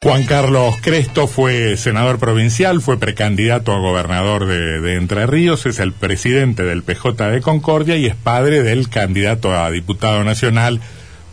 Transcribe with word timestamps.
Juan 0.00 0.22
Carlos 0.26 0.76
Cresto 0.80 1.26
fue 1.26 1.76
senador 1.76 2.20
provincial, 2.20 2.80
fue 2.80 3.00
precandidato 3.00 3.72
a 3.72 3.80
gobernador 3.80 4.46
de, 4.46 4.94
Entre 4.94 5.26
Ríos, 5.26 5.66
es 5.66 5.80
el 5.80 5.92
presidente 5.92 6.62
del 6.62 6.84
PJ 6.84 7.30
de 7.30 7.40
Concordia 7.40 7.96
y 7.96 8.06
es 8.06 8.14
padre 8.14 8.62
del 8.62 8.88
candidato 8.90 9.52
a 9.52 9.68
diputado 9.72 10.22
nacional 10.22 10.80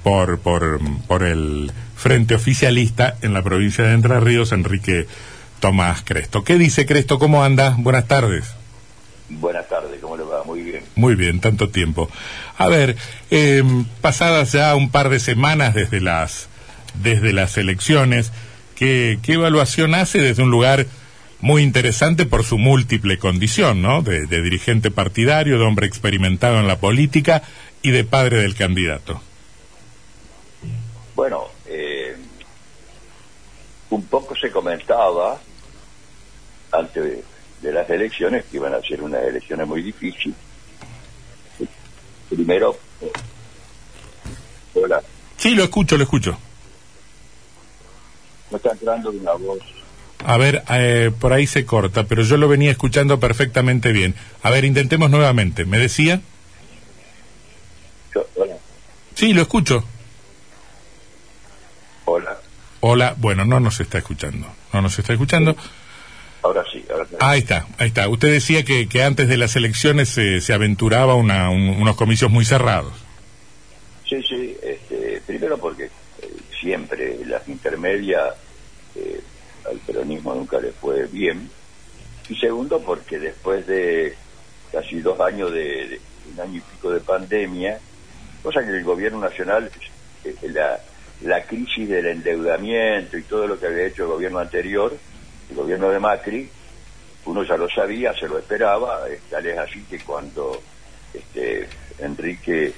por, 0.01 0.39
por, 0.39 0.79
por 1.05 1.21
el 1.21 1.71
Frente 1.95 2.33
Oficialista 2.33 3.17
en 3.21 3.35
la 3.35 3.43
provincia 3.43 3.83
de 3.83 3.93
Entre 3.93 4.19
Ríos, 4.19 4.51
Enrique 4.51 5.05
Tomás 5.59 6.01
Cresto. 6.03 6.43
¿Qué 6.43 6.57
dice 6.57 6.87
Cresto? 6.87 7.19
¿Cómo 7.19 7.43
anda? 7.43 7.75
Buenas 7.77 8.07
tardes. 8.07 8.55
Buenas 9.29 9.69
tardes, 9.69 10.01
¿cómo 10.01 10.17
le 10.17 10.23
va? 10.23 10.43
Muy 10.43 10.63
bien. 10.63 10.81
Muy 10.95 11.13
bien, 11.13 11.39
tanto 11.39 11.69
tiempo. 11.69 12.09
A 12.57 12.67
ver, 12.67 12.95
eh, 13.29 13.63
pasadas 14.01 14.53
ya 14.53 14.73
un 14.73 14.89
par 14.89 15.09
de 15.09 15.19
semanas 15.19 15.75
desde 15.75 16.01
las, 16.01 16.47
desde 16.95 17.31
las 17.31 17.59
elecciones, 17.59 18.31
¿Qué, 18.75 19.17
evaluación 19.27 19.95
hace 19.95 20.19
desde 20.19 20.43
un 20.43 20.51
lugar 20.51 20.85
muy 21.39 21.63
interesante 21.63 22.25
por 22.25 22.43
su 22.43 22.57
múltiple 22.57 23.17
condición, 23.17 23.81
¿no? 23.81 24.01
De, 24.01 24.27
dirigente 24.27 24.91
partidario, 24.91 25.57
de 25.57 25.65
hombre 25.65 25.87
experimentado 25.87 26.59
en 26.59 26.67
la 26.67 26.79
política 26.79 27.43
y 27.81 27.91
de 27.91 28.03
padre 28.03 28.39
del 28.39 28.55
candidato. 28.55 29.21
Bueno, 31.15 31.45
eh, 31.67 32.17
un 33.89 34.03
poco 34.07 34.35
se 34.35 34.51
comentaba 34.51 35.39
antes 36.71 37.23
de, 37.61 37.71
las 37.71 37.89
elecciones 37.89 38.45
que 38.45 38.57
iban 38.57 38.73
a 38.75 38.81
ser 38.81 39.01
unas 39.01 39.23
elecciones 39.23 39.65
muy 39.65 39.81
difíciles. 39.81 40.37
Primero, 42.29 42.77
eh, 43.01 43.11
hola. 44.75 45.01
Sí, 45.37 45.55
lo 45.55 45.63
escucho, 45.63 45.97
lo 45.97 46.03
escucho 46.03 46.37
está 48.51 48.71
entrando 48.71 49.11
una 49.11 49.33
voz. 49.33 49.59
A 50.23 50.37
ver, 50.37 50.63
eh, 50.69 51.11
por 51.19 51.33
ahí 51.33 51.45
se 51.45 51.65
corta, 51.65 52.05
pero 52.05 52.23
yo 52.23 52.37
lo 52.37 52.47
venía 52.47 52.71
escuchando 52.71 53.19
perfectamente 53.19 53.91
bien. 53.91 54.15
A 54.41 54.49
ver, 54.49 54.65
intentemos 54.65 55.09
nuevamente. 55.09 55.65
¿Me 55.65 55.77
decía? 55.77 56.21
Sí, 59.13 59.33
lo 59.33 59.41
escucho. 59.41 59.83
Hola. 62.05 62.37
Hola, 62.81 63.15
bueno, 63.17 63.45
no 63.45 63.59
nos 63.59 63.79
está 63.79 63.97
escuchando. 63.97 64.47
No 64.73 64.81
nos 64.81 64.97
está 64.97 65.13
escuchando. 65.13 65.55
Ahora 66.43 66.63
sí, 66.71 66.83
ahora 66.91 67.05
sí. 67.09 67.15
Ahí 67.19 67.39
está, 67.39 67.67
ahí 67.77 67.87
está. 67.87 68.07
Usted 68.07 68.31
decía 68.31 68.63
que, 68.63 68.87
que 68.87 69.03
antes 69.03 69.27
de 69.27 69.37
las 69.37 69.55
elecciones 69.55 70.09
se 70.09 70.53
aventuraba 70.53 71.15
una, 71.15 71.49
unos 71.49 71.95
comicios 71.95 72.29
muy 72.29 72.45
cerrados. 72.45 72.93
Sí, 74.07 74.21
sí. 74.23 74.55
Este, 74.61 75.21
primero 75.25 75.57
porque 75.57 75.89
siempre 76.65 77.23
las 77.27 77.47
intermedias 77.47 78.33
eh, 78.95 79.21
al 79.69 79.77
peronismo 79.85 80.33
nunca 80.33 80.59
le 80.59 80.71
fue 80.71 81.05
bien 81.05 81.47
y 82.27 82.35
segundo 82.37 82.81
porque 82.81 83.19
después 83.19 83.67
de 83.67 84.15
casi 84.71 84.99
dos 84.99 85.19
años 85.19 85.53
de, 85.53 86.01
un 86.33 86.39
año 86.39 86.57
y 86.57 86.61
pico 86.61 86.89
de 86.89 87.01
pandemia 87.01 87.79
cosa 88.41 88.63
que 88.63 88.71
el 88.71 88.83
gobierno 88.83 89.19
nacional 89.19 89.69
eh, 90.23 90.35
la, 90.53 90.79
la 91.21 91.43
crisis 91.43 91.87
del 91.87 92.07
endeudamiento 92.07 93.15
y 93.15 93.21
todo 93.23 93.45
lo 93.45 93.59
que 93.59 93.67
había 93.67 93.85
hecho 93.85 94.05
el 94.05 94.09
gobierno 94.09 94.39
anterior 94.39 94.97
el 95.51 95.55
gobierno 95.55 95.89
de 95.89 95.99
Macri 95.99 96.49
uno 97.25 97.43
ya 97.43 97.57
lo 97.57 97.69
sabía 97.69 98.11
se 98.15 98.27
lo 98.27 98.39
esperaba 98.39 99.01
tal 99.29 99.45
es 99.45 99.57
así 99.59 99.83
que 99.83 99.99
cuando 99.99 100.59
este 101.13 101.69
Enrique 101.99 102.73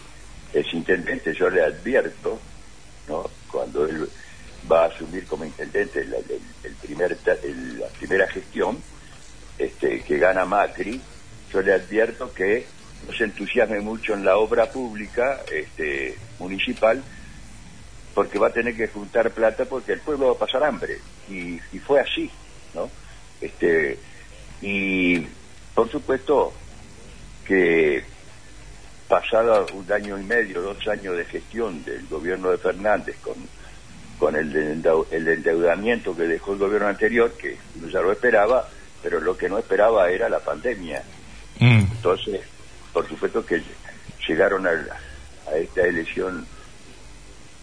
es 0.51 0.73
intendente 0.73 1.33
yo 1.33 1.49
le 1.49 1.63
advierto 1.63 2.37
¿no? 3.07 3.36
Cuando 3.51 3.85
él 3.85 4.09
va 4.71 4.83
a 4.83 4.87
asumir 4.87 5.25
como 5.25 5.45
intendente 5.45 6.01
el, 6.01 6.75
primer, 6.81 7.17
la 7.25 7.87
primera 7.99 8.27
gestión 8.27 8.77
este, 9.57 10.01
que 10.01 10.17
gana 10.17 10.45
Macri, 10.45 11.01
yo 11.51 11.61
le 11.61 11.73
advierto 11.73 12.33
que 12.33 12.65
no 13.07 13.13
se 13.13 13.25
entusiasme 13.25 13.79
mucho 13.79 14.13
en 14.13 14.25
la 14.25 14.37
obra 14.37 14.69
pública 14.69 15.41
este, 15.51 16.17
municipal 16.39 17.01
porque 18.13 18.39
va 18.39 18.47
a 18.47 18.53
tener 18.53 18.75
que 18.75 18.87
juntar 18.87 19.31
plata 19.31 19.65
porque 19.65 19.93
el 19.93 20.01
pueblo 20.01 20.27
va 20.27 20.33
a 20.33 20.39
pasar 20.39 20.63
hambre 20.63 20.99
y, 21.29 21.59
fue 21.79 22.01
así, 22.01 22.29
¿no? 22.73 22.89
Este, 23.39 23.99
y 24.61 25.19
por 25.75 25.89
supuesto 25.91 26.53
que 27.45 28.03
pasado 29.07 29.65
un 29.73 29.91
año 29.91 30.17
y 30.19 30.23
medio, 30.23 30.61
dos 30.61 30.87
años 30.87 31.17
de 31.17 31.25
gestión 31.25 31.83
del 31.83 32.05
gobierno 32.07 32.51
de 32.51 32.57
Fernández 32.57 33.17
con, 33.21 33.35
con 34.19 34.35
el, 34.35 34.55
el 34.55 35.27
endeudamiento 35.27 36.15
que 36.15 36.23
dejó 36.23 36.53
el 36.53 36.59
gobierno 36.59 36.87
anterior, 36.87 37.31
que 37.37 37.57
uno 37.77 37.87
ya 37.87 38.01
lo 38.01 38.11
esperaba, 38.11 38.67
pero 39.01 39.19
lo 39.19 39.37
que 39.37 39.49
no 39.49 39.57
esperaba 39.57 40.09
era 40.09 40.27
la 40.29 40.39
pandemia. 40.39 41.03
Mm. 41.59 41.85
Entonces, 41.91 42.41
por 42.91 43.07
supuesto 43.07 43.45
que 43.45 43.61
llegaron 44.27 44.67
a, 44.67 44.71
a 44.71 45.55
esta 45.55 45.81
elección, 45.81 46.45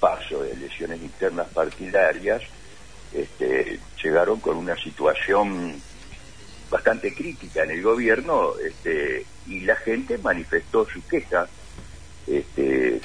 paso 0.01 0.43
de 0.43 0.53
elecciones 0.53 1.01
internas 1.03 1.49
partidarias, 1.49 2.43
este, 3.13 3.79
llegaron 4.03 4.41
con 4.41 4.57
una 4.57 4.77
situación 4.77 5.81
bastante 6.71 7.15
crítica 7.15 7.63
en 7.63 7.73
el 7.73 7.83
gobierno 7.83 8.55
este, 8.59 9.25
y 9.47 9.61
la 9.61 9.77
gente 9.77 10.19
manifestó 10.19 10.87
su 10.87 11.05
queja 11.07 11.47
este, 12.27 13.01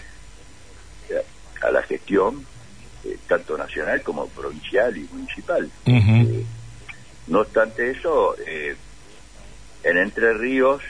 a 1.61 1.71
la 1.71 1.83
gestión, 1.83 2.45
eh, 3.03 3.17
tanto 3.27 3.57
nacional 3.57 4.01
como 4.01 4.27
provincial 4.29 4.95
y 4.97 5.07
municipal. 5.11 5.69
Eh, 5.85 6.45
no 7.27 7.41
obstante 7.41 7.91
eso, 7.91 8.35
eh, 8.45 8.75
en 9.83 9.97
Entre 9.97 10.33
Ríos, 10.33 10.81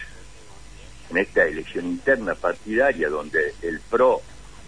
en 1.10 1.18
esta 1.18 1.46
elección 1.46 1.86
interna 1.86 2.36
partidaria 2.36 3.10
donde 3.10 3.54
el 3.62 3.80
PRO 3.82 4.22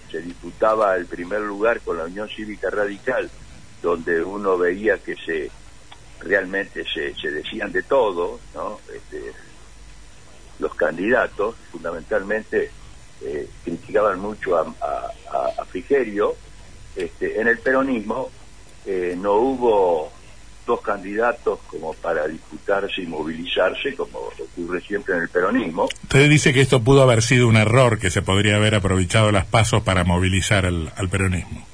se 0.10 0.22
disputaba 0.22 0.96
el 0.96 1.06
primer 1.06 1.42
lugar 1.42 1.80
con 1.82 1.98
la 1.98 2.06
Unión 2.06 2.28
Cívica 2.28 2.70
Radical, 2.70 3.30
donde 3.82 4.22
uno 4.22 4.58
veía 4.58 4.98
que 4.98 5.16
se 5.16 5.50
realmente 6.24 6.84
se, 6.84 7.14
se 7.16 7.32
decían 7.32 7.72
de 7.72 7.84
todo, 7.84 8.40
¿no? 8.54 8.80
Este, 8.94 9.34
los 10.60 10.74
candidatos 10.76 11.56
fundamentalmente 11.72 12.72
eh, 13.22 13.48
criticaban 13.64 14.20
mucho 14.20 14.58
a, 14.58 14.66
a, 15.60 15.66
Frigerio. 15.66 16.36
Este, 16.96 17.40
en 17.40 17.48
el 17.48 17.58
peronismo 17.60 18.30
eh, 18.86 19.16
no 19.18 19.34
hubo 19.34 20.12
dos 20.66 20.82
candidatos 20.82 21.60
como 21.68 21.94
para 21.94 22.28
disputarse 22.28 23.02
y 23.02 23.08
movilizarse, 23.08 23.96
como 23.96 24.20
ocurre 24.20 24.82
siempre 24.82 25.16
en 25.16 25.24
el 25.24 25.30
peronismo. 25.30 25.90
Usted 26.04 26.30
dice 26.30 26.54
que 26.54 26.62
esto 26.62 26.82
pudo 26.82 27.02
haber 27.02 27.22
sido 27.22 27.48
un 27.48 27.58
error, 27.58 27.98
que 28.00 28.12
se 28.12 28.22
podría 28.22 28.58
haber 28.58 28.76
aprovechado 28.76 29.32
las 29.32 29.46
pasos 29.46 29.82
para 29.84 30.04
movilizar 30.04 30.66
al, 30.66 30.92
al 30.96 31.10
peronismo. 31.10 31.66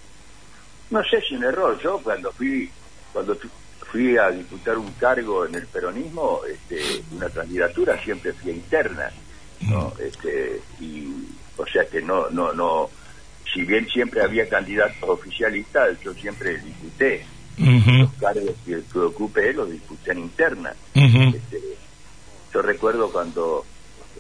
No 0.90 1.04
sé 1.04 1.22
si 1.28 1.36
un 1.36 1.44
error. 1.44 1.78
Yo 1.82 2.00
cuando 2.00 2.32
fui, 2.32 2.70
cuando 3.12 3.36
fui 3.98 4.16
a 4.16 4.30
disputar 4.30 4.78
un 4.78 4.92
cargo 5.00 5.48
en 5.48 5.56
el 5.56 5.66
peronismo, 5.66 6.42
este, 6.48 7.04
una 7.16 7.30
candidatura 7.30 8.00
siempre 8.04 8.32
fue 8.32 8.52
interna, 8.52 9.10
¿no? 9.62 9.92
Este, 10.00 10.62
y, 10.80 11.08
o 11.58 11.66
sea 11.66 11.84
que 11.88 12.04
no, 12.04 12.30
no, 12.30 12.54
no, 12.54 12.92
si 13.52 13.64
bien 13.64 13.88
siempre 13.88 14.22
había 14.22 14.48
candidatos 14.48 15.02
oficialistas, 15.02 16.00
yo 16.02 16.14
siempre 16.14 16.60
disputé. 16.60 17.26
Los 17.58 18.14
cargos 18.20 18.54
que, 18.64 18.84
que, 18.94 19.00
ocupé 19.00 19.52
los 19.52 19.72
disputé 19.72 20.12
en 20.12 20.20
interna. 20.20 20.76
este, 20.94 21.60
yo 22.54 22.62
recuerdo 22.62 23.12
cuando 23.12 23.66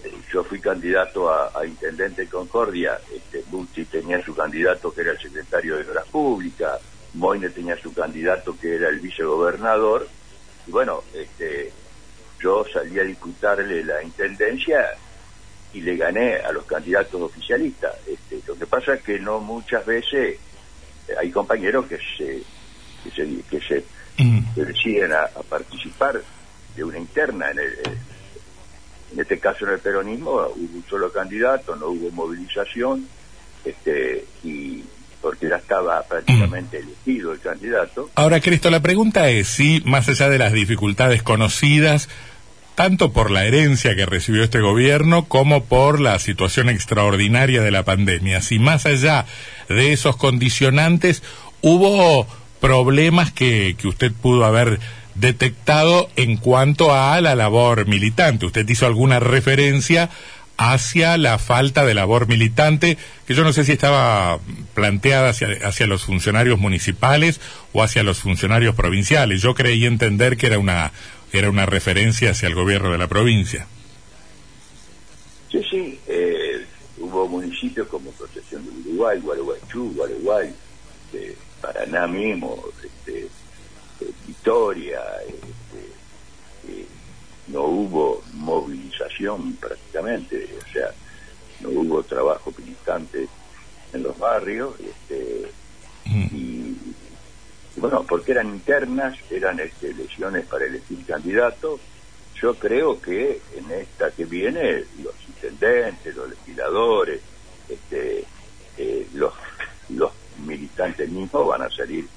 eh, 0.03 0.11
yo 0.33 0.43
fui 0.43 0.59
candidato 0.59 1.31
a, 1.31 1.63
intendente 1.67 2.23
de 2.23 2.29
Concordia, 2.29 2.97
este, 3.15 3.43
Busti 3.51 3.85
tenía 3.85 4.25
su 4.25 4.33
candidato 4.33 4.91
que 4.91 5.01
era 5.01 5.11
el 5.11 5.19
secretario 5.19 5.77
de 5.77 5.87
Obras 5.87 6.07
Públicas, 6.07 6.81
Moine 7.13 7.49
tenía 7.49 7.77
su 7.77 7.93
candidato 7.93 8.57
que 8.59 8.75
era 8.75 8.89
el 8.89 8.99
vicegobernador, 8.99 10.07
y 10.65 10.71
bueno, 10.71 11.03
este, 11.13 11.71
yo 12.39 12.65
salí 12.71 12.99
a 12.99 13.03
disputarle 13.03 13.83
la 13.83 14.03
intendencia 14.03 14.85
y 15.73 15.81
le 15.81 15.95
gané 15.97 16.37
a 16.37 16.51
los 16.51 16.65
candidatos 16.65 17.21
oficialistas. 17.21 17.95
Este, 18.07 18.41
lo 18.47 18.57
que 18.57 18.65
pasa 18.65 18.95
es 18.95 19.01
que 19.01 19.19
no 19.19 19.39
muchas 19.39 19.85
veces 19.85 20.37
eh, 21.07 21.15
hay 21.19 21.31
compañeros 21.31 21.85
que 21.87 21.97
se 21.97 22.43
que 23.03 23.11
se, 23.11 23.41
que 23.43 23.61
se 23.61 23.83
mm. 24.23 24.55
deciden 24.55 25.13
a, 25.13 25.27
participar 25.47 26.21
de 26.75 26.83
una 26.83 26.97
interna 26.97 27.51
en 27.51 27.59
en 29.11 29.19
este 29.19 29.39
caso 29.39 29.65
en 29.65 29.73
el 29.73 29.79
peronismo 29.79 30.31
hubo 30.31 30.75
un 30.75 30.85
solo 30.89 31.11
candidato, 31.11 31.75
no 31.75 31.87
hubo 31.87 32.11
movilización, 32.11 33.07
este, 33.63 34.25
y 34.43 34.83
porque 35.21 35.49
ya 35.49 35.57
estaba 35.57 36.03
prácticamente 36.03 36.79
elegido 36.79 37.33
el 37.33 37.39
candidato. 37.39 38.09
Ahora, 38.15 38.39
Cristo, 38.39 38.69
la 38.69 38.81
pregunta 38.81 39.29
es 39.29 39.47
si, 39.47 39.81
más 39.85 40.07
allá 40.09 40.29
de 40.29 40.37
las 40.37 40.53
dificultades 40.53 41.23
conocidas, 41.23 42.09
tanto 42.75 43.11
por 43.11 43.31
la 43.31 43.45
herencia 43.45 43.95
que 43.95 44.05
recibió 44.05 44.43
este 44.43 44.59
gobierno 44.59 45.25
como 45.25 45.63
por 45.63 45.99
la 45.99 46.19
situación 46.19 46.69
extraordinaria 46.69 47.61
de 47.61 47.71
la 47.71 47.83
pandemia, 47.83 48.41
si 48.41 48.59
más 48.59 48.85
allá 48.85 49.25
de 49.67 49.93
esos 49.93 50.15
condicionantes 50.15 51.23
hubo 51.61 52.27
problemas 52.59 53.31
que, 53.31 53.75
que 53.79 53.87
usted 53.87 54.11
pudo 54.11 54.45
haber 54.45 54.79
detectado 55.15 56.09
en 56.15 56.37
cuanto 56.37 56.93
a 56.93 57.19
la 57.21 57.35
labor 57.35 57.87
militante. 57.87 58.45
Usted 58.45 58.67
hizo 58.69 58.85
alguna 58.85 59.19
referencia 59.19 60.09
hacia 60.57 61.17
la 61.17 61.37
falta 61.37 61.85
de 61.85 61.93
labor 61.93 62.27
militante, 62.27 62.97
que 63.25 63.33
yo 63.33 63.43
no 63.43 63.53
sé 63.53 63.63
si 63.63 63.71
estaba 63.71 64.39
planteada 64.73 65.29
hacia, 65.29 65.49
hacia 65.63 65.87
los 65.87 66.03
funcionarios 66.03 66.59
municipales 66.59 67.39
o 67.73 67.83
hacia 67.83 68.03
los 68.03 68.19
funcionarios 68.19 68.75
provinciales. 68.75 69.41
Yo 69.41 69.53
creí 69.53 69.85
entender 69.85 70.35
que 70.37 70.47
era 70.47 70.59
una, 70.59 70.91
era 71.31 71.49
una 71.49 71.65
referencia 71.65 72.31
hacia 72.31 72.47
el 72.47 72.55
gobierno 72.55 72.91
de 72.91 72.97
la 72.97 73.07
provincia. 73.07 73.67
Sí, 75.51 75.61
sí, 75.69 75.99
eh, 76.07 76.65
hubo 76.99 77.27
municipios 77.27 77.87
como 77.87 78.11
Protección 78.11 78.65
de 78.65 78.89
Uruguay, 78.89 79.19
Gualeguaychú, 79.19 79.93
Gualeguay, 79.95 80.53
eh, 81.13 81.35
Paraná 81.61 82.07
mismo, 82.07 82.63
este, 82.83 83.25
eh, 84.01 84.11
Victoria, 84.25 85.01
este, 85.25 86.81
eh, 86.81 86.85
no 87.47 87.63
hubo 87.63 88.23
prácticamente, 89.59 90.47
o 90.57 90.71
sea, 90.71 90.91
no 91.61 91.69
hubo 91.69 92.03
trabajo 92.03 92.53
militante 92.57 93.27
en 93.93 94.03
los 94.03 94.17
barrios, 94.17 94.75
este, 94.79 95.51
y, 96.05 96.75
bueno, 97.77 98.03
porque 98.07 98.31
eran 98.31 98.47
internas, 98.47 99.17
eran 99.29 99.59
este, 99.59 99.91
elecciones 99.91 100.45
para 100.45 100.65
elegir 100.65 101.05
candidato, 101.05 101.79
yo 102.41 102.53
creo 102.55 103.01
que 103.01 103.41
en 103.55 103.71
esta 103.71 104.11
que 104.11 104.25
viene 104.25 104.83
los 105.01 105.15
intendentes, 105.27 106.15
los 106.15 106.29
legisladores, 106.29 107.21
este, 107.67 108.25
eh, 108.77 109.07
los, 109.13 109.33
los 109.89 110.11
militantes 110.45 111.09
mismos 111.09 111.47
van 111.47 111.63
a 111.63 111.69
salir, 111.69 112.07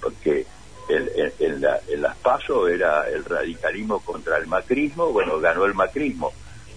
porque 0.00 0.46
en, 0.88 1.60
la, 1.60 1.80
en 1.88 2.02
las 2.02 2.16
pasos 2.16 2.70
era 2.70 3.08
el 3.08 3.24
radicalismo 3.24 4.00
contra 4.00 4.38
el 4.38 4.46
macrismo, 4.46 5.12
bueno, 5.12 5.40
ganó 5.40 5.64
el 5.64 5.74
macrismo. 5.74 6.32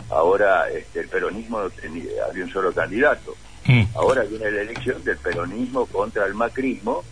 Ahora 0.09 0.69
este, 0.69 1.01
el 1.01 1.09
peronismo 1.09 1.59
no 1.59 1.69
tenía, 1.69 2.25
había 2.29 2.43
un 2.45 2.51
solo 2.51 2.71
candidato. 2.71 3.35
Mm. 3.65 3.83
Ahora 3.95 4.23
viene 4.23 4.49
la 4.51 4.61
elección 4.61 5.03
del 5.03 5.17
peronismo 5.17 5.85
contra 5.87 6.25
el 6.25 6.33
macrismo 6.33 7.03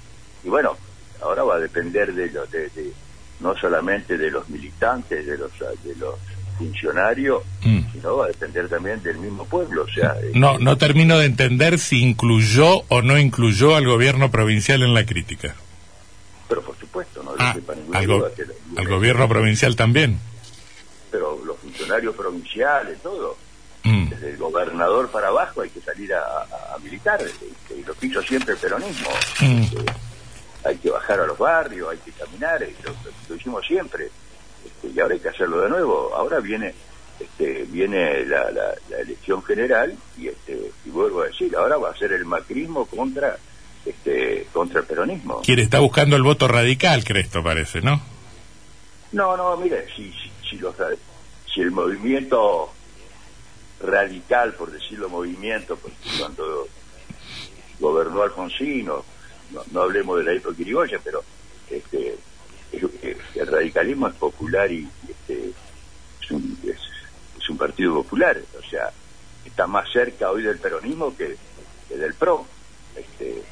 y 0.44 0.50
bueno, 0.50 0.78
ahora 1.22 1.44
va 1.44 1.56
a 1.56 1.60
depender 1.60 2.14
de, 2.14 2.32
lo, 2.32 2.46
de, 2.46 2.70
no 3.42 3.56
solamente 3.58 4.18
de 4.18 4.32
los 4.32 4.48
militantes, 4.50 5.26
de 5.26 5.38
los 5.38 5.52
de 5.84 5.96
los 5.96 6.16
funcionarios, 6.58 7.44
mm. 7.64 7.92
sino 7.92 8.18
va 8.18 8.26
a 8.26 8.28
depender 8.30 8.70
también 8.70 9.04
del 9.04 9.18
mismo 9.18 9.46
pueblo. 9.46 9.84
O 9.84 9.90
sea, 9.90 10.16
no, 10.34 10.58
no 10.58 10.78
termino 10.78 11.18
de 11.18 11.26
entender 11.26 11.80
si 11.80 12.02
incluyó 12.02 12.84
o 12.88 13.02
no 13.02 13.18
incluyó 13.20 13.76
al 13.76 13.86
gobierno 13.86 14.32
provincial 14.32 14.84
en 14.84 14.94
la 14.94 15.06
crítica. 15.06 15.56
Ah, 17.40 17.56
al, 17.94 18.88
gobierno 18.88 19.28
provincial 19.28 19.76
también. 19.76 20.20
Pero 21.12 21.42
los 21.46 21.58
funcionarios 21.58 22.16
provinciales, 22.16 23.00
todo. 23.02 23.38
Mm. 23.84 24.10
Desde 24.10 24.32
el 24.32 24.38
gobernador 24.38 25.10
para 25.10 25.28
abajo 25.28 25.62
hay 25.62 25.70
que 25.70 25.82
salir 25.82 26.14
a, 26.14 26.78
militar, 26.84 27.20
y 27.70 27.84
lo 27.84 27.94
quiso 27.96 28.22
siempre 28.22 28.54
el 28.54 28.60
peronismo. 28.60 29.10
Mm. 29.40 29.62
Este, 29.62 29.86
hay 30.64 30.78
que 30.78 30.90
bajar 30.90 31.20
a 31.20 31.28
los 31.28 31.38
barrios, 31.38 31.90
hay 31.92 31.98
que 32.00 32.12
caminar, 32.12 32.66
lo, 33.30 33.36
hicimos 33.36 33.66
siempre. 33.66 34.10
Este, 34.66 34.88
y 34.96 35.00
ahora 35.00 35.14
hay 35.14 35.20
que 35.20 35.30
hacerlo 35.30 35.62
de 35.62 35.70
nuevo. 35.70 36.12
Ahora 36.16 36.40
viene 36.40 36.74
este, 37.20 37.64
viene 37.66 38.26
la, 38.26 38.76
elección 39.00 39.42
general 39.44 39.96
y, 40.18 40.28
este, 40.28 40.72
y 40.86 40.90
vuelvo 40.90 41.22
a 41.22 41.28
decir, 41.28 41.56
ahora 41.56 41.78
va 41.78 41.92
a 41.92 41.98
ser 41.98 42.12
el 42.12 42.26
macrismo 42.26 42.86
contra 42.86 43.38
este, 43.86 44.48
contra 44.52 44.82
el 44.82 44.88
peronismo. 44.88 45.42
Quiere, 45.42 45.62
está 45.62 45.80
buscando 45.80 46.16
el 46.16 46.24
voto 46.24 46.48
radical, 46.48 47.04
Cresto, 47.04 47.44
parece, 47.44 47.82
¿no? 47.82 48.02
No, 49.12 49.38
no, 49.38 49.56
mire, 49.58 49.86
si, 49.96 50.12
si, 50.50 50.58
los, 50.58 50.76
si 51.54 51.62
el 51.62 51.72
movimiento 51.72 52.72
radical, 53.80 54.54
por 54.54 54.72
decirlo 54.72 55.08
movimiento, 55.08 55.78
pues, 55.78 55.94
cuando 56.20 56.68
gobernó 57.80 58.24
Alfonsino, 58.24 59.06
no, 59.72 59.82
hablemos 59.82 60.18
de 60.18 60.24
la 60.24 60.34
época 60.34 60.56
Irigoyen, 60.60 61.00
pero 61.04 61.24
este, 61.70 62.18
el 62.72 63.48
radicalismo 63.48 64.08
es 64.08 64.16
popular 64.16 64.72
y 64.72 64.90
este, 65.08 65.52
es, 66.22 66.32
un, 66.32 66.58
es, 66.64 67.50
un 67.50 67.58
partido 67.58 67.94
popular, 67.94 68.42
o 68.58 68.68
sea, 68.68 68.92
está 69.46 69.68
más 69.68 69.88
cerca 69.92 70.32
hoy 70.32 70.42
del 70.42 70.58
peronismo 70.58 71.16
que, 71.16 71.38
que 71.88 71.96
del 71.96 72.16
PRO. 72.16 72.48
Este, 72.96 73.44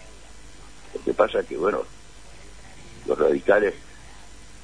lo 0.93 1.03
que 1.03 1.13
pasa 1.13 1.39
es 1.39 1.47
que, 1.47 1.57
bueno, 1.57 1.83
los 3.05 3.17
radicales 3.17 3.73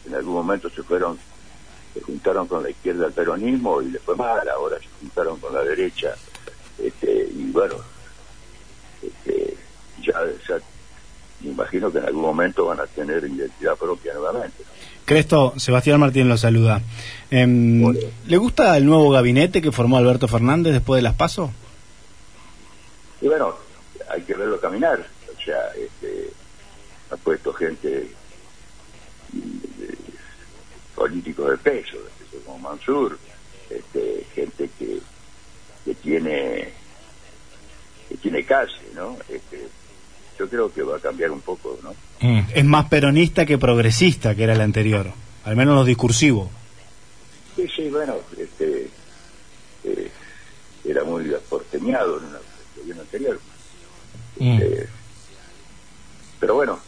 en 0.05 0.15
algún 0.15 0.33
momento 0.33 0.69
se 0.69 0.83
fueron, 0.83 1.17
se 1.93 2.01
juntaron 2.01 2.47
con 2.47 2.63
la 2.63 2.69
izquierda 2.69 3.05
del 3.05 3.13
peronismo 3.13 3.81
y 3.81 3.91
les 3.91 4.01
fue 4.01 4.15
mal, 4.15 4.47
ahora 4.49 4.77
se 4.79 4.87
juntaron 4.99 5.39
con 5.39 5.53
la 5.53 5.63
derecha. 5.63 6.15
Este, 6.77 7.29
y 7.33 7.51
bueno, 7.51 7.75
este, 9.01 9.57
ya, 10.01 10.21
me 11.41 11.51
imagino 11.51 11.91
que 11.91 11.97
en 11.97 12.05
algún 12.05 12.21
momento 12.21 12.65
van 12.65 12.79
a 12.79 12.87
tener 12.87 13.23
identidad 13.23 13.75
propia 13.75 14.13
nuevamente. 14.13 14.63
Cresto, 15.05 15.53
Sebastián 15.57 15.99
Martín 15.99 16.29
lo 16.29 16.37
saluda. 16.37 16.81
Em, 17.31 17.83
¿Le 18.27 18.37
gusta 18.37 18.77
el 18.77 18.85
nuevo 18.85 19.09
gabinete 19.09 19.61
que 19.61 19.71
formó 19.71 19.97
Alberto 19.97 20.27
Fernández 20.27 20.73
después 20.73 20.99
de 20.99 21.01
las 21.03 21.15
PASO? 21.15 21.51
Y 23.21 23.27
bueno, 23.27 23.55
hay 24.09 24.21
que 24.21 24.35
verlo 24.35 24.59
caminar 24.59 25.05
o 25.39 25.43
sea, 25.43 25.69
este, 25.77 25.98
ha 27.11 27.17
puesto 27.17 27.53
gente 27.53 28.11
políticos 30.95 31.51
de 31.51 31.57
peso, 31.57 31.97
como 32.45 32.59
Mansur, 32.59 33.17
este, 33.69 34.25
gente 34.33 34.69
que, 34.77 34.99
que 35.85 35.95
tiene 35.95 36.73
que 38.09 38.17
tiene 38.17 38.43
calle, 38.43 38.73
¿no? 38.95 39.17
Este, 39.29 39.67
yo 40.37 40.49
creo 40.49 40.73
que 40.73 40.81
va 40.81 40.97
a 40.97 40.99
cambiar 40.99 41.31
un 41.31 41.41
poco, 41.41 41.77
¿no? 41.83 41.93
Mm. 42.21 42.47
Es 42.53 42.65
más 42.65 42.89
peronista 42.89 43.45
que 43.45 43.57
progresista 43.57 44.35
que 44.35 44.43
era 44.43 44.53
el 44.53 44.61
anterior, 44.61 45.11
al 45.45 45.55
menos 45.55 45.75
lo 45.75 45.85
discursivo. 45.85 46.49
Sí, 47.55 47.67
sí, 47.75 47.89
bueno, 47.89 48.15
este, 48.37 48.89
eh, 49.83 50.11
era 50.83 51.03
muy 51.03 51.31
porteñado 51.47 52.17
en 52.19 52.25
el 52.25 52.81
gobierno 52.81 53.01
anterior. 53.03 53.39
Mm. 54.39 54.51
Este, 54.53 54.89
pero 56.39 56.55
bueno, 56.55 56.79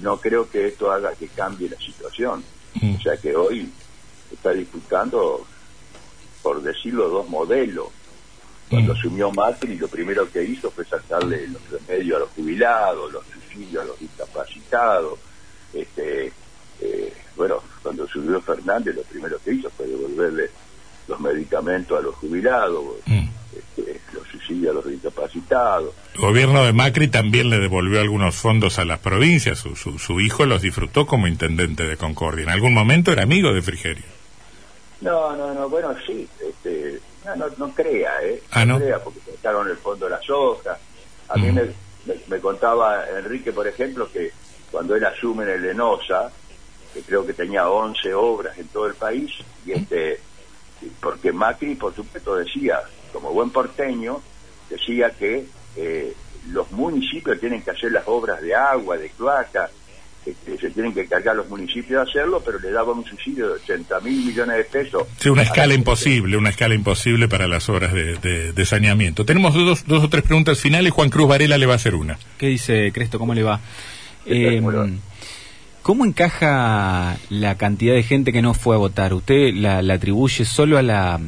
no 0.00 0.18
creo 0.18 0.48
que 0.48 0.68
esto 0.68 0.90
haga 0.90 1.14
que 1.14 1.28
cambie 1.28 1.68
la 1.68 1.76
situación. 1.76 2.44
Mm. 2.74 2.96
O 2.96 3.00
sea 3.00 3.16
que 3.16 3.34
hoy 3.34 3.70
está 4.32 4.52
disputando, 4.52 5.46
por 6.42 6.62
decirlo, 6.62 7.08
dos 7.08 7.28
modelos. 7.28 7.88
Cuando 8.68 8.92
mm. 8.92 8.96
asumió 8.96 9.30
Macri, 9.32 9.76
lo 9.76 9.88
primero 9.88 10.30
que 10.30 10.44
hizo 10.44 10.70
fue 10.70 10.84
sacarle 10.84 11.48
los 11.48 11.62
remedios 11.70 12.16
a 12.16 12.20
los 12.20 12.30
jubilados, 12.30 13.12
los 13.12 13.24
subsidios 13.26 13.82
a 13.82 13.86
los 13.86 13.98
discapacitados. 13.98 15.18
Este, 15.72 16.32
eh, 16.80 17.12
bueno, 17.36 17.62
cuando 17.82 18.06
subió 18.06 18.40
Fernández, 18.40 18.94
lo 18.94 19.02
primero 19.02 19.38
que 19.42 19.54
hizo 19.54 19.70
fue 19.70 19.86
devolverle 19.86 20.50
los 21.06 21.18
medicamentos 21.20 21.98
a 21.98 22.02
los 22.02 22.14
jubilados. 22.16 22.96
Mm. 23.06 23.28
Los 24.48 24.56
subsidios 24.56 24.70
a 24.70 24.74
los 24.74 24.86
discapacitados. 24.86 25.94
El 26.14 26.20
gobierno 26.20 26.64
de 26.64 26.72
Macri 26.72 27.08
también 27.08 27.50
le 27.50 27.58
devolvió 27.58 28.00
algunos 28.00 28.34
fondos 28.34 28.78
a 28.78 28.84
las 28.84 28.98
provincias. 28.98 29.58
Su, 29.58 29.98
su, 29.98 30.20
hijo 30.20 30.46
los 30.46 30.62
disfrutó 30.62 31.06
como 31.06 31.26
intendente 31.26 31.84
de 31.84 31.96
Concordia. 31.96 32.44
En 32.44 32.50
algún 32.50 32.74
momento 32.74 33.12
era 33.12 33.22
amigo 33.22 33.52
de 33.52 33.62
Frigerio. 33.62 34.04
No, 35.00 35.36
no, 35.36 35.54
no, 35.54 35.68
bueno, 35.68 35.94
sí. 36.06 36.28
Este, 36.40 37.00
no, 37.36 37.46
no, 37.56 37.74
crea, 37.74 38.12
¿eh? 38.22 38.42
Ah, 38.50 38.64
no, 38.64 38.78
crea, 38.78 38.98
porque 39.02 39.20
sacaron 39.36 39.68
el 39.68 39.76
fondo 39.76 40.06
de 40.06 40.12
las 40.12 40.30
hojas. 40.30 40.78
A 41.28 41.36
mí 41.36 41.52
mm. 41.52 41.54
me, 41.54 42.14
me, 42.26 42.38
contaba 42.40 43.04
Enrique, 43.18 43.52
por 43.52 43.66
ejemplo, 43.68 44.10
que 44.10 44.32
cuando 44.70 44.96
él 44.96 45.04
asume 45.04 45.44
en 45.44 45.50
el 45.50 45.64
Enosa, 45.66 46.30
que 46.94 47.02
creo 47.02 47.26
que 47.26 47.34
tenía 47.34 47.68
11 47.68 48.14
obras 48.14 48.58
en 48.58 48.66
todo 48.68 48.86
el 48.86 48.94
país, 48.94 49.30
y 49.66 49.72
este 49.72 50.20
porque 51.00 51.32
Macri, 51.32 51.74
por 51.74 51.94
supuesto, 51.94 52.36
decía, 52.36 52.80
como 53.12 53.32
buen 53.32 53.50
porteño, 53.50 54.20
decía 54.68 55.10
que 55.10 55.44
eh, 55.76 56.14
los 56.50 56.70
municipios 56.72 57.38
tienen 57.40 57.62
que 57.62 57.70
hacer 57.70 57.92
las 57.92 58.04
obras 58.06 58.40
de 58.40 58.54
agua, 58.54 58.96
de 58.96 59.10
cloaca, 59.10 59.70
este, 60.26 60.58
se 60.58 60.70
tienen 60.70 60.92
que 60.92 61.06
cargar 61.06 61.36
los 61.36 61.48
municipios 61.48 62.04
de 62.04 62.10
hacerlo, 62.10 62.42
pero 62.44 62.58
le 62.58 62.70
daban 62.70 62.98
un 62.98 63.04
subsidio 63.04 63.48
de 63.48 63.52
80 63.54 64.00
mil 64.00 64.26
millones 64.26 64.56
de 64.56 64.64
pesos. 64.64 65.06
Sí, 65.18 65.28
una 65.28 65.42
escala 65.42 65.74
imposible, 65.74 66.36
una 66.36 66.50
escala 66.50 66.74
imposible 66.74 67.28
para 67.28 67.48
las 67.48 67.68
obras 67.68 67.92
de, 67.94 68.64
saneamiento. 68.66 69.24
Tenemos 69.24 69.54
dos, 69.54 69.86
dos 69.86 70.04
o 70.04 70.08
tres 70.10 70.24
preguntas 70.24 70.58
finales, 70.58 70.92
Juan 70.92 71.08
Cruz 71.08 71.28
Varela 71.28 71.56
le 71.56 71.66
va 71.66 71.74
a 71.74 71.76
hacer 71.76 71.94
una. 71.94 72.18
¿Qué 72.36 72.48
dice 72.48 72.92
Cresto? 72.92 73.18
¿Cómo 73.18 73.32
le 73.32 73.42
va? 73.42 73.60
Eh, 74.26 74.60
¿Cómo 75.82 76.04
encaja 76.04 77.16
la 77.30 77.56
cantidad 77.56 77.94
de 77.94 78.02
gente 78.02 78.30
que 78.30 78.42
no 78.42 78.52
fue 78.52 78.74
a 78.74 78.78
votar? 78.78 79.14
¿Usted 79.14 79.54
la, 79.54 79.78
atribuye 79.78 80.44
solo 80.44 80.76
a 80.76 80.82
la, 80.82 81.18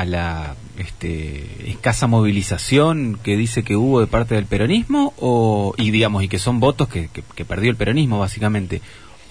a 0.00 0.04
la 0.04 0.56
este, 0.78 1.70
escasa 1.70 2.06
movilización 2.06 3.18
que 3.22 3.36
dice 3.36 3.62
que 3.62 3.76
hubo 3.76 4.00
de 4.00 4.06
parte 4.06 4.34
del 4.34 4.46
peronismo 4.46 5.12
o 5.18 5.74
y 5.76 5.90
digamos 5.90 6.22
y 6.22 6.28
que 6.28 6.38
son 6.38 6.58
votos 6.58 6.88
que, 6.88 7.08
que, 7.08 7.44
perdió 7.44 7.70
el 7.70 7.76
peronismo 7.76 8.18
básicamente 8.18 8.80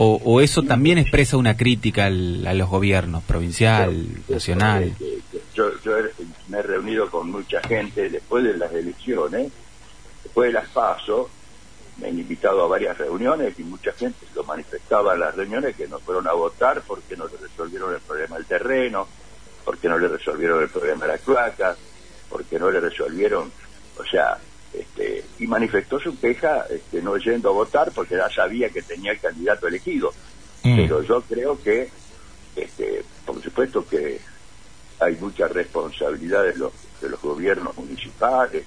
o, 0.02 0.40
eso 0.40 0.64
también 0.64 0.98
expresa 0.98 1.36
una 1.36 1.58
crítica 1.58 2.06
a 2.06 2.10
los 2.10 2.70
gobiernos 2.70 3.22
provincial, 3.24 4.08
nacional. 4.30 4.96
Yo, 5.54 5.72
yo, 5.84 5.92
me 6.48 6.60
he 6.60 6.62
reunido 6.62 7.12
con 7.12 7.30
mucha 7.30 7.60
gente 7.60 8.10
después 8.10 8.46
de 8.46 8.56
las 8.56 8.72
elecciones, 8.72 9.52
después 10.24 10.48
de 10.48 10.54
las 10.54 10.70
PASO, 10.70 11.30
me 11.98 12.08
han 12.08 12.18
invitado 12.18 12.64
a 12.64 12.68
varias 12.70 12.98
reuniones 12.98 13.60
y 13.60 13.64
mucha 13.64 13.92
gente 13.92 14.26
lo 14.34 14.46
manifestaba 14.46 15.16
en 15.16 15.20
las 15.20 15.36
reuniones 15.36 15.76
que 15.76 15.90
no 15.90 16.00
fueron 16.00 16.30
a 16.30 16.32
votar 16.32 16.82
porque 16.88 17.18
no 17.18 17.26
resolvieron 17.28 17.94
el 17.94 18.00
problema 18.00 18.38
del 18.38 18.46
terreno, 18.46 19.06
porque 19.64 19.88
no 19.88 19.98
le 19.98 20.08
resolvieron 20.08 20.62
el 20.62 20.70
problema 20.70 21.06
de 21.06 21.14
la 21.14 21.18
cloaca, 21.18 21.76
porque 22.30 22.60
no 22.60 22.70
le 22.72 22.80
resolvieron, 22.80 23.52
o 23.98 24.04
sea, 24.06 24.38
este, 24.74 25.26
y 25.40 25.48
manifestó 25.48 26.00
su 26.00 26.20
queja 26.20 26.66
este, 26.70 27.02
no 27.02 27.18
yendo 27.18 27.50
a 27.50 27.54
votar 27.54 27.92
porque 27.92 28.16
ya 28.16 28.30
sabía 28.30 28.70
que 28.70 28.82
tenía 28.82 29.12
el 29.12 29.20
candidato 29.20 29.68
elegido. 29.68 30.14
Mm. 30.64 30.76
Pero 30.76 31.02
yo 31.04 31.22
creo 31.22 31.62
que, 31.62 31.90
este, 32.56 33.04
por 33.26 33.42
supuesto 33.42 33.86
que 33.88 34.20
hay 35.00 35.16
mucha 35.16 35.48
responsabilidad 35.48 36.44
de 36.44 36.56
los, 36.56 36.74
de 37.02 37.10
los 37.10 37.22
gobiernos 37.22 37.76
municipales, 37.78 38.64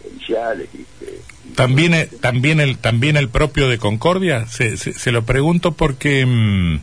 provinciales. 0.00 0.68
Este, 0.74 1.20
también, 1.54 1.94
eh, 1.94 2.08
también, 2.20 2.60
el, 2.60 2.78
también 2.78 3.16
el 3.16 3.28
propio 3.28 3.68
de 3.68 3.78
Concordia, 3.78 4.46
se, 4.46 4.76
se, 4.76 5.12
lo 5.12 5.24
pregunto 5.24 5.72
porque... 5.72 6.24
Mm, 6.26 6.80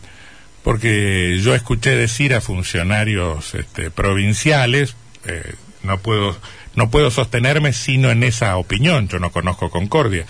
porque 0.66 1.38
yo 1.44 1.54
escuché 1.54 1.92
decir 1.92 2.34
a 2.34 2.42
funcionarios 2.42 3.54
este, 3.54 3.92
provinciales, 3.92 4.96
eh, 5.28 5.54
no 5.84 6.00
puedo 6.00 6.36
no 6.74 6.90
puedo 6.90 7.12
sostenerme 7.12 7.72
sino 7.72 8.10
en 8.10 8.24
esa 8.24 8.58
opinión. 8.58 9.08
Yo 9.08 9.20
no 9.20 9.32
conozco 9.32 9.70
Concordia 9.70 10.26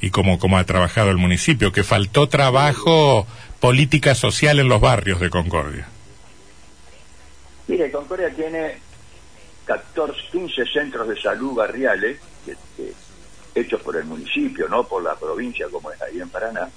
y 0.00 0.10
como, 0.10 0.38
como 0.38 0.58
ha 0.58 0.64
trabajado 0.64 1.10
el 1.10 1.16
municipio, 1.16 1.72
que 1.72 1.82
faltó 1.82 2.28
trabajo, 2.28 3.26
política 3.58 4.14
social 4.14 4.60
en 4.60 4.68
los 4.68 4.80
barrios 4.80 5.18
de 5.18 5.28
Concordia. 5.28 5.88
Mire, 7.66 7.90
Concordia 7.90 8.30
tiene 8.30 8.78
14, 9.64 10.20
15 10.30 10.66
centros 10.66 11.08
de 11.08 11.20
salud 11.20 11.54
barriales 11.54 12.20
hechos 13.56 13.82
por 13.82 13.96
el 13.96 14.04
municipio, 14.04 14.68
no 14.68 14.86
por 14.86 15.02
la 15.02 15.16
provincia 15.16 15.66
como 15.68 15.90
es 15.90 16.00
ahí 16.00 16.20
en 16.20 16.28
Paraná. 16.28 16.70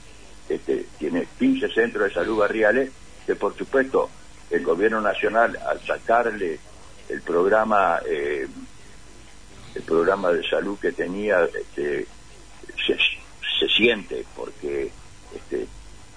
Este, 0.50 0.88
tiene 0.98 1.27
15 1.38 1.70
centros 1.70 2.08
de 2.08 2.13
salud 2.15 2.39
barriales 2.39 2.89
que 3.25 3.35
por 3.35 3.55
supuesto 3.55 4.09
el 4.49 4.63
gobierno 4.63 5.01
nacional 5.01 5.57
al 5.67 5.79
sacarle 5.85 6.59
el 7.09 7.21
programa 7.21 7.99
eh, 8.07 8.47
el 9.75 9.81
programa 9.81 10.31
de 10.31 10.47
salud 10.47 10.77
que 10.79 10.91
tenía 10.91 11.45
este, 11.45 12.05
se, 12.85 13.67
siente 13.69 14.23
porque 14.35 14.91
este, 15.33 15.65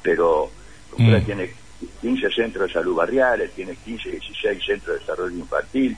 pero 0.02 0.50
mm. 0.96 1.24
tiene 1.24 1.54
15 2.00 2.30
centros 2.30 2.68
de 2.68 2.74
salud 2.74 2.94
barriales 2.94 3.52
tiene 3.52 3.76
15 3.76 4.10
16 4.10 4.64
centros 4.64 4.94
de 4.94 5.00
desarrollo 5.00 5.36
infantil 5.36 5.96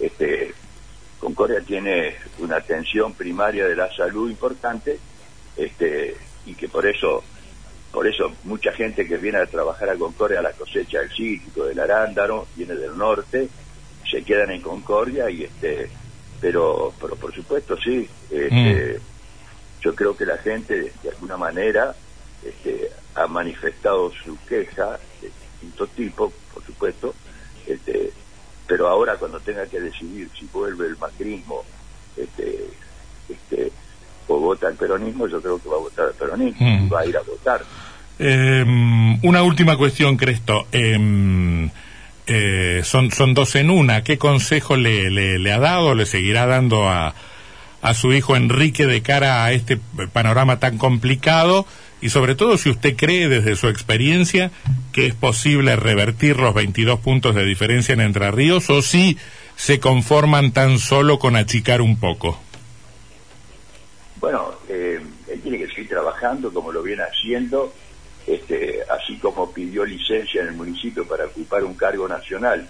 este 0.00 0.54
Concordia 1.18 1.60
tiene 1.60 2.14
una 2.38 2.56
atención 2.56 3.14
primaria 3.14 3.66
de 3.66 3.76
la 3.76 3.92
salud 3.94 4.30
importante 4.30 4.98
este 5.56 6.16
y 6.46 6.54
que 6.54 6.68
por 6.68 6.86
eso 6.86 7.24
por 7.92 8.06
eso 8.06 8.32
mucha 8.44 8.72
gente 8.72 9.06
que 9.06 9.16
viene 9.16 9.38
a 9.38 9.46
trabajar 9.46 9.88
a 9.90 9.96
Concordia 9.96 10.40
a 10.40 10.42
la 10.42 10.52
cosecha 10.52 11.00
del 11.00 11.10
cítrico 11.10 11.64
del 11.64 11.80
arándano 11.80 12.46
viene 12.54 12.74
del 12.74 12.96
norte 12.96 13.48
se 14.10 14.22
quedan 14.22 14.50
en 14.50 14.60
Concordia 14.60 15.30
y 15.30 15.44
este 15.44 15.90
pero, 16.40 16.92
pero 17.00 17.16
por 17.16 17.34
supuesto 17.34 17.76
sí, 17.78 18.08
este, 18.30 18.98
mm. 18.98 19.82
yo 19.82 19.94
creo 19.94 20.16
que 20.16 20.26
la 20.26 20.38
gente 20.38 20.92
de 21.02 21.08
alguna 21.10 21.36
manera 21.36 21.94
este, 22.44 22.90
ha 23.14 23.26
manifestado 23.26 24.12
su 24.12 24.36
queja 24.46 24.98
de 25.20 25.28
distinto 25.28 25.86
tipo, 25.88 26.32
por 26.52 26.64
supuesto, 26.64 27.14
este, 27.66 28.12
pero 28.66 28.88
ahora 28.88 29.16
cuando 29.16 29.40
tenga 29.40 29.66
que 29.66 29.80
decidir 29.80 30.28
si 30.38 30.46
vuelve 30.52 30.86
el 30.86 30.96
macrismo 30.98 31.64
este, 32.16 32.68
este, 33.28 33.72
o 34.28 34.40
vota 34.40 34.68
el 34.68 34.74
peronismo, 34.74 35.26
yo 35.26 35.40
creo 35.40 35.58
que 35.58 35.68
va 35.68 35.76
a 35.76 35.80
votar 35.80 36.08
el 36.08 36.14
peronismo 36.14 36.66
mm. 36.66 36.86
y 36.86 36.88
va 36.88 37.00
a 37.00 37.06
ir 37.06 37.16
a 37.16 37.22
votar. 37.22 37.62
Em, 38.18 39.24
una 39.24 39.42
última 39.42 39.76
cuestión, 39.76 40.16
Cresto. 40.16 40.66
Eh, 40.72 41.68
eh, 42.26 42.80
son, 42.84 43.12
son 43.12 43.34
dos 43.34 43.54
en 43.54 43.70
una. 43.70 44.02
¿Qué 44.02 44.18
consejo 44.18 44.76
le, 44.76 45.10
le, 45.10 45.52
ha 45.52 45.58
dado, 45.58 45.94
le 45.94 46.06
seguirá 46.06 46.46
dando 46.46 46.88
a, 46.88 47.14
a 47.82 47.94
su 47.94 48.12
hijo 48.12 48.34
Enrique 48.34 48.86
de 48.86 49.02
cara 49.02 49.44
a 49.44 49.52
este 49.52 49.78
panorama 50.12 50.58
tan 50.58 50.76
complicado? 50.76 51.66
Y 52.00 52.10
sobre 52.10 52.34
todo 52.34 52.58
si 52.58 52.68
usted 52.68 52.96
cree 52.96 53.28
desde 53.28 53.56
su 53.56 53.68
experiencia 53.68 54.50
que 54.92 55.06
es 55.06 55.14
posible 55.14 55.76
revertir 55.76 56.36
los 56.36 56.54
22 56.54 57.00
puntos 57.00 57.34
de 57.34 57.44
diferencia 57.44 57.92
en 57.92 58.00
Entre 58.00 58.30
Ríos 58.30 58.68
o 58.70 58.82
si 58.82 59.16
se 59.56 59.80
conforman 59.80 60.52
tan 60.52 60.78
solo 60.78 61.18
con 61.18 61.36
achicar 61.36 61.80
un 61.80 61.96
poco. 61.96 62.38
Bueno, 64.26 64.56
eh, 64.68 65.00
él 65.28 65.40
tiene 65.40 65.56
que 65.56 65.68
seguir 65.68 65.90
trabajando 65.90 66.52
como 66.52 66.72
lo 66.72 66.82
viene 66.82 67.04
haciendo 67.04 67.72
este, 68.26 68.82
así 68.90 69.18
como 69.20 69.52
pidió 69.52 69.84
licencia 69.84 70.42
en 70.42 70.48
el 70.48 70.54
municipio 70.54 71.06
para 71.06 71.26
ocupar 71.26 71.62
un 71.62 71.74
cargo 71.74 72.08
nacional, 72.08 72.68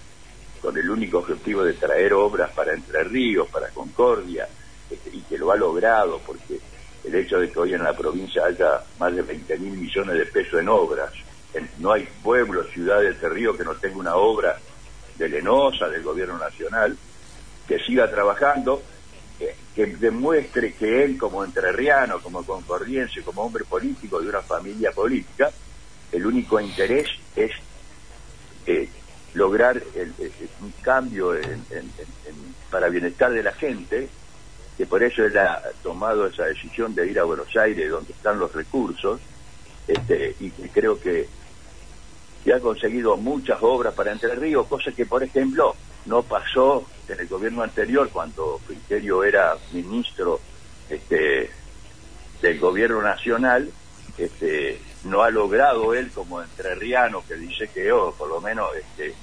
con 0.61 0.77
el 0.77 0.91
único 0.91 1.17
objetivo 1.17 1.65
de 1.65 1.73
traer 1.73 2.13
obras 2.13 2.51
para 2.51 2.75
Entre 2.75 3.03
Ríos, 3.05 3.49
para 3.49 3.71
Concordia, 3.71 4.47
este, 4.91 5.09
y 5.17 5.23
que 5.23 5.39
lo 5.39 5.51
ha 5.51 5.57
logrado, 5.57 6.21
porque 6.27 6.61
el 7.05 7.15
hecho 7.15 7.39
de 7.39 7.51
que 7.51 7.59
hoy 7.59 7.73
en 7.73 7.85
la 7.85 7.97
provincia 7.97 8.45
haya 8.45 8.83
más 8.99 9.17
de 9.17 9.23
20 9.23 9.59
mil 9.59 9.79
millones 9.79 10.19
de 10.19 10.27
pesos 10.27 10.61
en 10.61 10.69
obras, 10.69 11.11
no 11.79 11.91
hay 11.91 12.07
pueblo, 12.23 12.65
ciudad 12.65 13.01
de 13.01 13.09
Entre 13.09 13.31
Ríos 13.31 13.57
que 13.57 13.65
no 13.65 13.75
tenga 13.77 13.97
una 13.97 14.17
obra 14.17 14.59
de 15.17 15.27
Lenosa, 15.27 15.89
del 15.89 16.03
gobierno 16.03 16.37
nacional, 16.37 16.95
que 17.67 17.79
siga 17.79 18.11
trabajando, 18.11 18.83
que 19.77 19.85
demuestre 19.87 20.73
que 20.73 21.05
él 21.05 21.19
como 21.19 21.45
entrerriano, 21.45 22.19
como 22.21 22.43
concordiense, 22.43 23.21
como 23.21 23.43
hombre 23.43 23.63
político 23.65 24.23
de 24.23 24.31
una 24.31 24.41
familia 24.41 24.91
política, 24.91 25.53
el 26.11 26.27
único 26.27 26.59
interés 26.59 27.07
es 27.37 27.53
eh, 28.67 28.89
lograr 29.35 29.83
un 30.63 30.73
cambio 30.81 31.35
para 32.71 32.89
bienestar 32.89 33.31
de 33.31 33.43
la 33.43 33.53
gente, 33.53 34.09
que 34.79 34.87
por 34.87 35.03
eso 35.03 35.23
él 35.23 35.37
ha 35.37 35.61
tomado 35.83 36.27
esa 36.27 36.47
decisión 36.47 36.95
de 36.95 37.11
ir 37.11 37.21
a 37.21 37.25
Buenos 37.25 37.55
Aires, 37.55 37.91
donde 37.91 38.13
están 38.13 38.39
los 38.39 38.55
recursos, 38.55 39.21
este, 39.87 40.37
y 40.41 40.51
que 40.53 40.71
creo 40.71 40.99
que, 40.99 41.29
que 42.43 42.55
ha 42.55 42.61
conseguido 42.61 43.19
muchas 43.19 43.59
obras 43.61 43.93
para 43.93 44.11
Entre 44.11 44.35
Ríos, 44.35 44.67
cosa 44.69 44.91
que, 44.91 45.05
por 45.05 45.23
ejemplo, 45.23 45.77
no 46.07 46.23
pasó 46.23 46.87
en 47.09 47.21
el 47.21 47.29
gobierno 47.29 47.63
anterior, 47.63 48.09
cuando 48.13 48.59
Friterio 48.67 49.25
era 49.25 49.57
ministro 49.73 50.41
este, 50.89 51.51
del 52.41 52.59
gobierno 52.59 53.03
nacional, 53.03 53.71
este, 54.19 54.81
no 55.05 55.23
ha 55.23 55.31
logrado 55.31 55.95
él 55.95 56.11
como 56.13 56.43
entrerriano, 56.43 57.23
que 57.27 57.35
dice 57.35 57.69
que 57.73 57.87
yo, 57.87 58.15
por 58.17 58.29
lo 58.29 58.41
menos 58.41 58.69
este, 58.77 59.15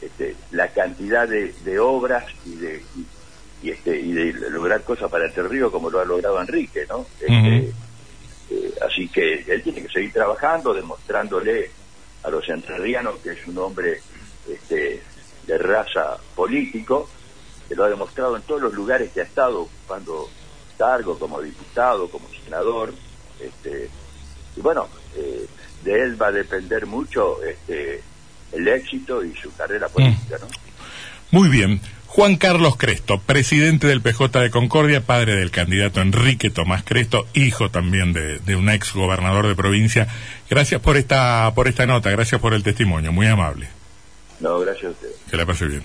este, 0.00 0.36
la 0.52 0.68
cantidad 0.68 1.28
de, 1.28 1.78
obras 1.78 2.24
y 2.44 2.56
de, 2.56 2.82
y, 3.62 3.70
este, 3.70 3.98
y 3.98 4.12
de 4.12 4.32
lograr 4.50 4.82
cosas 4.82 5.10
para 5.10 5.26
Entre 5.26 5.46
Ríos 5.46 5.70
como 5.70 5.90
lo 5.90 6.00
ha 6.00 6.04
logrado 6.04 6.40
Enrique, 6.40 6.86
¿no? 6.88 7.06
Este, 7.20 7.72
eh, 8.50 8.74
así 8.84 9.08
que 9.08 9.44
él 9.46 9.62
tiene 9.62 9.82
que 9.82 9.88
seguir 9.88 10.12
trabajando, 10.12 10.74
demostrándole 10.74 11.70
a 12.22 12.30
los 12.30 12.48
entrerrianos 12.48 13.18
que 13.20 13.30
es 13.30 13.46
un 13.46 13.58
hombre 13.58 14.00
este, 14.48 15.02
de 15.46 15.58
raza 15.58 16.16
político, 16.34 17.08
que 17.70 17.76
lo 17.76 17.84
ha 17.84 17.88
demostrado 17.88 18.34
en 18.34 18.42
todos 18.42 18.60
los 18.60 18.74
lugares 18.74 19.12
que 19.12 19.20
ha 19.20 19.22
estado 19.22 19.60
ocupando 19.60 20.28
cargo 20.76 21.16
como 21.16 21.40
diputado, 21.40 22.08
como 22.08 22.26
senador. 22.44 22.92
Este, 23.38 23.88
y 24.56 24.60
bueno, 24.60 24.88
eh, 25.14 25.46
de 25.84 26.02
él 26.02 26.20
va 26.20 26.26
a 26.26 26.32
depender 26.32 26.86
mucho 26.86 27.40
este, 27.44 28.02
el 28.50 28.66
éxito 28.66 29.24
y 29.24 29.36
su 29.36 29.54
carrera 29.54 29.86
mm. 29.86 29.92
política. 29.92 30.38
¿no? 30.40 30.48
Muy 31.30 31.48
bien. 31.48 31.80
Juan 32.08 32.34
Carlos 32.34 32.76
Cresto, 32.76 33.20
presidente 33.20 33.86
del 33.86 34.02
PJ 34.02 34.40
de 34.40 34.50
Concordia, 34.50 35.02
padre 35.06 35.36
del 35.36 35.52
candidato 35.52 36.00
Enrique 36.00 36.50
Tomás 36.50 36.82
Cresto, 36.82 37.28
hijo 37.34 37.70
también 37.70 38.12
de, 38.12 38.40
de 38.40 38.56
un 38.56 38.68
ex 38.68 38.94
gobernador 38.94 39.46
de 39.46 39.54
provincia. 39.54 40.08
Gracias 40.50 40.80
por 40.80 40.96
esta, 40.96 41.52
por 41.54 41.68
esta 41.68 41.86
nota, 41.86 42.10
gracias 42.10 42.40
por 42.40 42.52
el 42.52 42.64
testimonio, 42.64 43.12
muy 43.12 43.28
amable. 43.28 43.68
No, 44.40 44.58
gracias 44.58 44.86
a 44.86 44.90
usted. 44.90 45.08
Que 45.30 45.36
la 45.36 45.46
pase 45.46 45.66
bien. 45.66 45.84